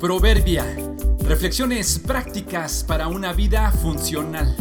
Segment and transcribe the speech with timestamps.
[0.00, 0.64] Proverbia.
[1.28, 4.56] Reflexiones prácticas para una vida funcional.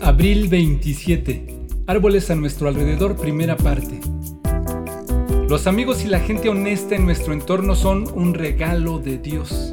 [0.00, 1.68] Abril 27.
[1.86, 4.00] Árboles a nuestro alrededor, primera parte.
[5.48, 9.72] Los amigos y la gente honesta en nuestro entorno son un regalo de Dios.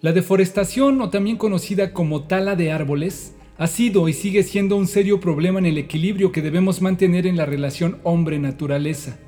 [0.00, 4.88] La deforestación, o también conocida como tala de árboles, ha sido y sigue siendo un
[4.88, 9.18] serio problema en el equilibrio que debemos mantener en la relación hombre-naturaleza.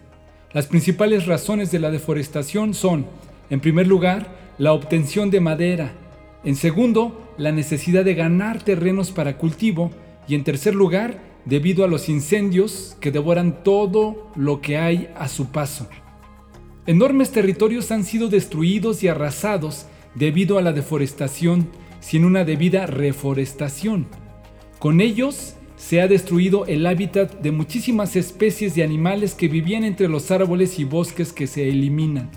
[0.53, 3.07] Las principales razones de la deforestación son
[3.51, 5.93] en primer lugar, la obtención de madera.
[6.45, 9.91] En segundo, la necesidad de ganar terrenos para cultivo.
[10.27, 15.29] Y en tercer lugar, debido a los incendios que devoran todo lo que hay a
[15.29, 15.89] su paso.
[16.87, 21.69] Enormes territorios han sido destruidos y arrasados debido a la deforestación
[22.01, 24.07] sin una debida reforestación.
[24.79, 30.09] Con ellos se ha destruido el hábitat de muchísimas especies de animales que vivían entre
[30.09, 32.31] los árboles y bosques que se eliminan.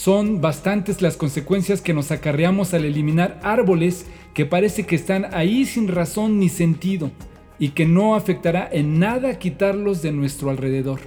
[0.00, 5.66] Son bastantes las consecuencias que nos acarreamos al eliminar árboles que parece que están ahí
[5.66, 7.10] sin razón ni sentido
[7.58, 11.00] y que no afectará en nada quitarlos de nuestro alrededor.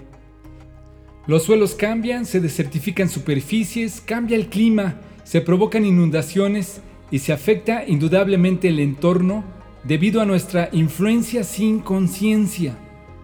[1.25, 7.85] Los suelos cambian, se desertifican superficies, cambia el clima, se provocan inundaciones y se afecta
[7.87, 9.43] indudablemente el entorno
[9.83, 12.77] debido a nuestra influencia sin conciencia.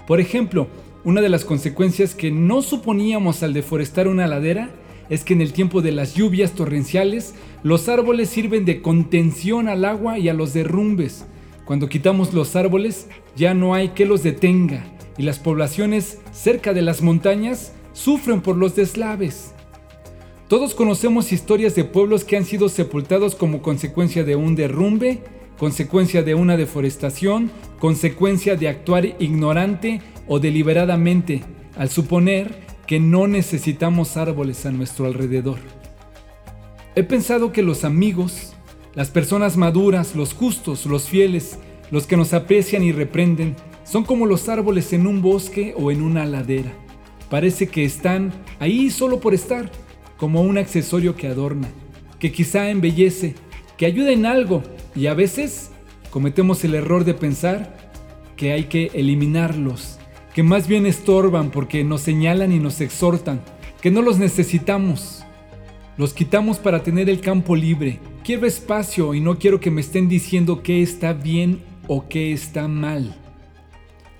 [0.08, 0.68] Por ejemplo,
[1.04, 4.72] una de las consecuencias que no suponíamos al deforestar una ladera
[5.10, 9.86] es que en el tiempo de las lluvias torrenciales, los árboles sirven de contención al
[9.86, 11.26] agua y a los derrumbes.
[11.66, 14.86] Cuando quitamos los árboles, ya no hay que los detenga
[15.18, 19.54] y las poblaciones cerca de las montañas sufren por los deslaves.
[20.48, 25.22] Todos conocemos historias de pueblos que han sido sepultados como consecuencia de un derrumbe,
[25.60, 31.44] consecuencia de una deforestación, consecuencia de actuar ignorante o deliberadamente,
[31.78, 35.60] al suponer que no necesitamos árboles a nuestro alrededor.
[36.96, 38.54] He pensado que los amigos,
[38.96, 41.60] las personas maduras, los justos, los fieles,
[41.92, 46.02] los que nos aprecian y reprenden, son como los árboles en un bosque o en
[46.02, 46.72] una ladera.
[47.30, 49.72] Parece que están ahí solo por estar,
[50.18, 51.70] como un accesorio que adorna,
[52.18, 53.36] que quizá embellece,
[53.78, 54.64] que ayuda en algo
[54.96, 55.70] y a veces
[56.10, 57.78] cometemos el error de pensar
[58.36, 59.99] que hay que eliminarlos
[60.40, 63.42] que más bien estorban porque nos señalan y nos exhortan,
[63.82, 65.26] que no los necesitamos.
[65.98, 68.00] Los quitamos para tener el campo libre.
[68.24, 72.70] Quiero espacio y no quiero que me estén diciendo qué está bien o qué está
[72.70, 73.18] mal.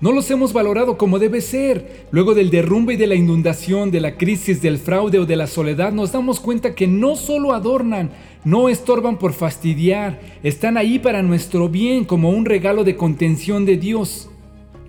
[0.02, 2.04] No los hemos valorado como debe ser.
[2.10, 5.46] Luego del derrumbe y de la inundación, de la crisis, del fraude o de la
[5.46, 8.10] soledad, nos damos cuenta que no solo adornan,
[8.44, 13.78] no estorban por fastidiar, están ahí para nuestro bien como un regalo de contención de
[13.78, 14.29] Dios.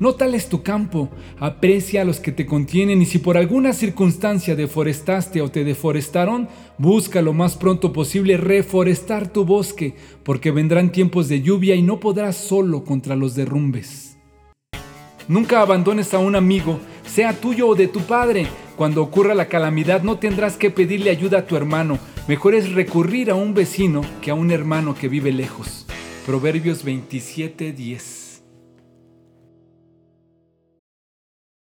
[0.01, 3.71] No tal es tu campo, aprecia a los que te contienen y si por alguna
[3.71, 10.91] circunstancia deforestaste o te deforestaron, busca lo más pronto posible reforestar tu bosque, porque vendrán
[10.91, 14.17] tiempos de lluvia y no podrás solo contra los derrumbes.
[15.27, 18.47] Nunca abandones a un amigo, sea tuyo o de tu padre.
[18.77, 23.29] Cuando ocurra la calamidad no tendrás que pedirle ayuda a tu hermano, mejor es recurrir
[23.29, 25.85] a un vecino que a un hermano que vive lejos.
[26.25, 28.20] Proverbios 27:10